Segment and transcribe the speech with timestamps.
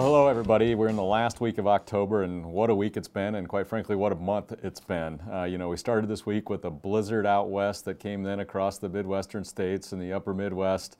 [0.00, 0.74] Well, hello, everybody.
[0.74, 3.66] We're in the last week of October, and what a week it's been, and quite
[3.66, 5.20] frankly, what a month it's been.
[5.30, 8.40] Uh, you know, we started this week with a blizzard out west that came then
[8.40, 10.96] across the Midwestern states and the upper Midwest.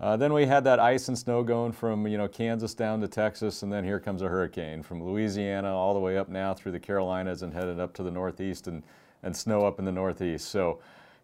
[0.00, 3.06] Uh, then we had that ice and snow going from, you know, Kansas down to
[3.06, 6.72] Texas, and then here comes a hurricane from Louisiana all the way up now through
[6.72, 8.82] the Carolinas and headed up to the Northeast and,
[9.22, 10.48] and snow up in the Northeast.
[10.48, 10.80] So,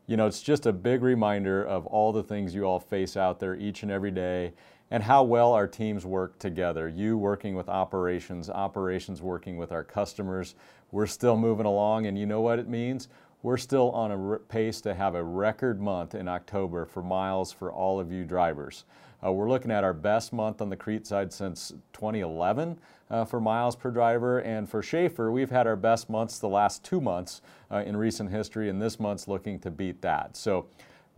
[0.07, 3.41] you know, it's just a big reminder of all the things you all face out
[3.41, 4.53] there each and every day
[4.91, 6.89] and how well our teams work together.
[6.89, 10.55] You working with operations, operations working with our customers.
[10.93, 13.09] We're still moving along, and you know what it means?
[13.43, 17.71] We're still on a pace to have a record month in October for miles for
[17.71, 18.85] all of you drivers.
[19.25, 22.79] Uh, we're looking at our best month on the Crete side since 2011
[23.11, 24.41] uh, for miles per driver.
[24.41, 27.41] And for Shaffer, we've had our best months the last two months
[27.71, 30.37] uh, in recent history, and this month's looking to beat that.
[30.37, 30.67] So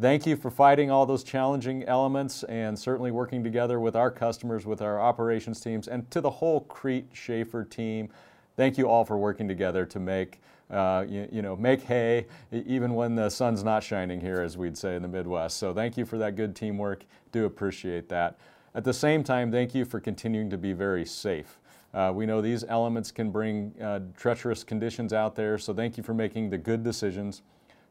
[0.01, 4.66] thank you for fighting all those challenging elements and certainly working together with our customers,
[4.66, 8.09] with our operations teams, and to the whole Crete Shaffer team.
[8.57, 12.95] Thank you all for working together to make uh, you, you, know, make hay even
[12.95, 15.57] when the sun's not shining here, as we'd say in the Midwest.
[15.57, 17.04] So thank you for that good teamwork.
[17.32, 18.38] Do appreciate that.
[18.74, 21.59] At the same time, thank you for continuing to be very safe.
[21.95, 26.02] Uh, we know these elements can bring uh, treacherous conditions out there, so thank you
[26.02, 27.43] for making the good decisions,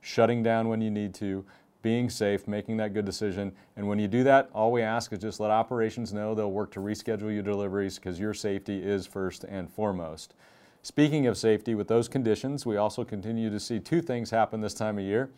[0.02, 1.44] shutting down when you need to,
[1.82, 3.52] being safe, making that good decision.
[3.76, 6.72] And when you do that, all we ask is just let operations know they'll work
[6.72, 10.34] to reschedule your deliveries because your safety is first and foremost.
[10.82, 14.74] Speaking of safety, with those conditions, we also continue to see two things happen this
[14.74, 15.30] time of year.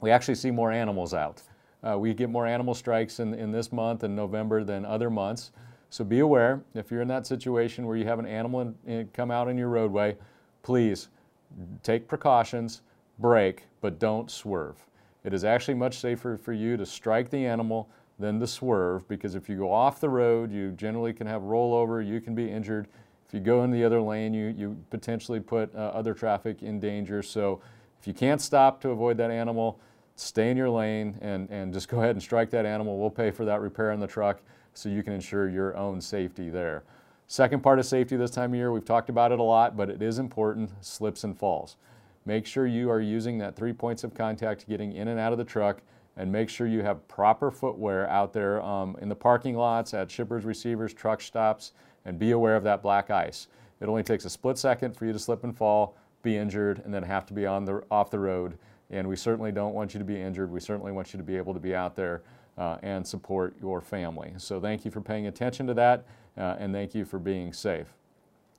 [0.00, 1.42] We actually see more animals out.
[1.82, 5.52] Uh, we get more animal strikes in, in this month and November than other months.
[5.90, 9.08] So be aware if you're in that situation where you have an animal in, in,
[9.12, 10.16] come out in your roadway,
[10.62, 11.08] please
[11.82, 12.82] take precautions,
[13.18, 14.86] brake, but don't swerve.
[15.24, 19.34] It is actually much safer for you to strike the animal than to swerve because
[19.34, 22.86] if you go off the road, you generally can have rollover, you can be injured.
[23.26, 26.78] If you go in the other lane, you, you potentially put uh, other traffic in
[26.78, 27.22] danger.
[27.22, 27.60] So
[28.00, 29.80] if you can't stop to avoid that animal,
[30.14, 32.98] stay in your lane and, and just go ahead and strike that animal.
[32.98, 34.40] We'll pay for that repair on the truck
[34.74, 36.84] so you can ensure your own safety there.
[37.26, 39.88] Second part of safety this time of year, we've talked about it a lot, but
[39.88, 41.76] it is important, slips and falls.
[42.26, 45.38] Make sure you are using that three points of contact getting in and out of
[45.38, 45.82] the truck
[46.16, 50.10] and make sure you have proper footwear out there um, in the parking lots, at
[50.10, 51.72] shippers, receivers, truck stops,
[52.04, 53.48] and be aware of that black ice.
[53.80, 56.94] It only takes a split second for you to slip and fall, be injured, and
[56.94, 58.56] then have to be on the, off the road.
[58.90, 60.50] And we certainly don't want you to be injured.
[60.50, 62.22] We certainly want you to be able to be out there
[62.56, 64.32] uh, and support your family.
[64.36, 66.04] So thank you for paying attention to that,
[66.38, 67.88] uh, and thank you for being safe.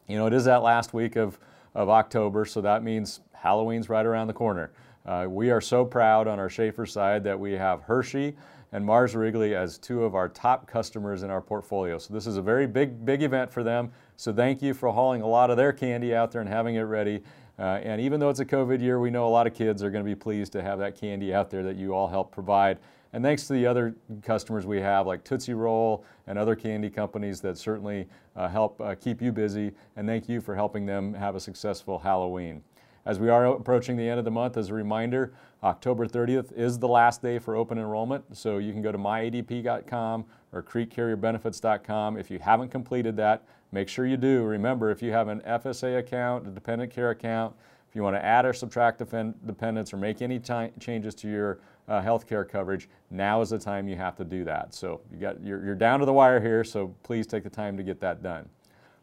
[0.07, 1.39] You know, it is that last week of,
[1.73, 4.71] of October, so that means Halloween's right around the corner.
[5.05, 8.35] Uh, we are so proud on our Shaffer side that we have Hershey
[8.71, 11.99] and Mars Wrigley as two of our top customers in our portfolio.
[11.99, 13.91] So this is a very big, big event for them.
[14.15, 16.81] So thank you for hauling a lot of their candy out there and having it
[16.81, 17.21] ready.
[17.59, 19.91] Uh, and even though it's a COVID year, we know a lot of kids are
[19.91, 22.79] going to be pleased to have that candy out there that you all help provide.
[23.13, 27.41] And thanks to the other customers we have, like Tootsie Roll and other candy companies
[27.41, 29.71] that certainly uh, help uh, keep you busy.
[29.97, 32.63] And thank you for helping them have a successful Halloween.
[33.05, 35.31] As we are approaching the end of the month, as a reminder,
[35.63, 38.35] October 30th is the last day for open enrollment.
[38.35, 42.17] So you can go to myadp.com or cretecarrierbenefits.com.
[42.17, 44.43] If you haven't completed that, make sure you do.
[44.43, 47.55] Remember, if you have an FSA account, a dependent care account,
[47.87, 52.01] if you want to add or subtract dependents or make any changes to your uh,
[52.01, 54.73] health care coverage, now is the time you have to do that.
[54.73, 57.77] So you got, you're, you're down to the wire here, so please take the time
[57.77, 58.49] to get that done.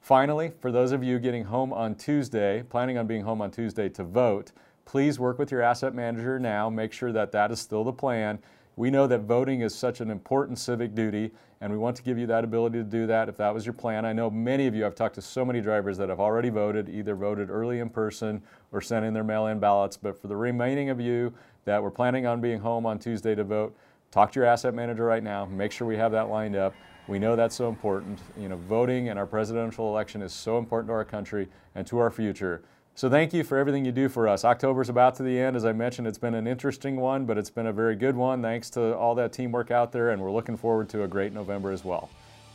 [0.02, 3.88] Finally, for those of you getting home on Tuesday, planning on being home on Tuesday
[3.88, 4.50] to vote,
[4.84, 6.68] please work with your asset manager now.
[6.68, 8.41] Make sure that that is still the plan.
[8.74, 11.30] We know that voting is such an important civic duty,
[11.60, 13.74] and we want to give you that ability to do that if that was your
[13.74, 14.04] plan.
[14.04, 16.88] I know many of you, I've talked to so many drivers that have already voted,
[16.88, 18.42] either voted early in person
[18.72, 19.96] or sent in their mail in ballots.
[19.96, 21.32] But for the remaining of you
[21.64, 23.77] that were planning on being home on Tuesday to vote,
[24.12, 25.47] talk to your asset manager right now.
[25.47, 26.74] Make sure we have that lined up.
[27.09, 28.20] We know that's so important.
[28.38, 31.98] You know, voting and our presidential election is so important to our country and to
[31.98, 32.62] our future.
[32.94, 34.44] So thank you for everything you do for us.
[34.44, 35.56] October's about to the end.
[35.56, 38.42] As I mentioned, it's been an interesting one, but it's been a very good one
[38.42, 41.72] thanks to all that teamwork out there, and we're looking forward to a great November
[41.72, 42.10] as well.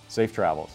[0.08, 0.72] Safe travels.